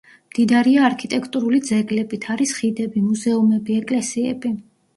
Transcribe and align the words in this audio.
მდიდარია 0.29 0.79
არქიტექტურული 0.87 1.59
ძეგლებით, 1.67 2.27
არის 2.37 2.55
ხიდები, 2.63 3.07
მუზეუმები, 3.13 3.79
ეკლესიები. 3.85 4.57